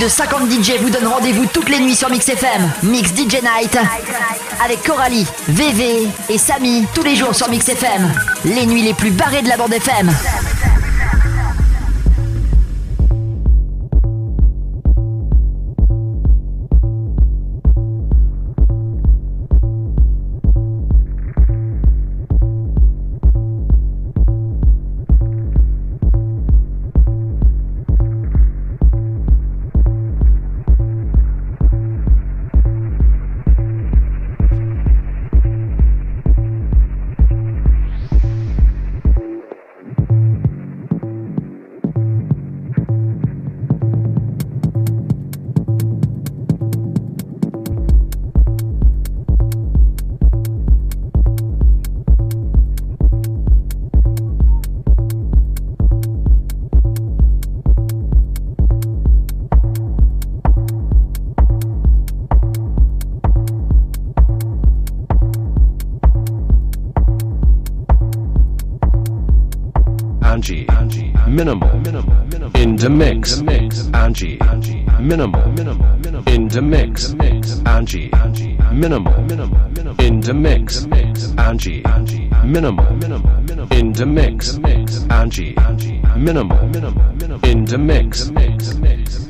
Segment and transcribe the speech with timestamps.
[0.00, 2.70] de 50 DJ vous donne rendez-vous toutes les nuits sur Mix FM.
[2.82, 3.78] Mix DJ Night
[4.64, 8.10] avec Coralie, VV et Samy tous les jours sur Mix FM.
[8.46, 10.10] Les nuits les plus barrées de la bande FM.
[75.00, 75.42] Minimal,
[76.28, 77.12] in the mix,
[77.66, 78.10] Angie,
[78.72, 79.14] minimal,
[80.00, 80.86] in the mix,
[81.36, 81.82] Angie,
[82.42, 82.86] minimal,
[83.72, 84.58] in the mix,
[85.10, 85.54] Angie,
[86.16, 86.58] minimal,
[87.44, 89.29] in the mix.